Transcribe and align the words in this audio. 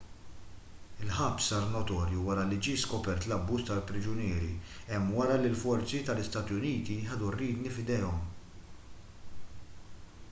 il-ħabs 1.01 1.49
sar 1.51 1.67
notorju 1.73 2.23
wara 2.29 2.45
li 2.53 2.57
ġie 2.67 2.73
skopert 2.83 3.27
l-abbuż 3.29 3.67
tal-priġunieri 3.67 4.49
hemm 4.89 5.13
wara 5.19 5.37
li 5.43 5.53
l-forzi 5.53 6.03
ta-istati 6.09 6.59
uniti 6.59 6.99
ħadu 7.13 7.31
r-riedni 7.35 7.77
f'idejhom 7.77 8.27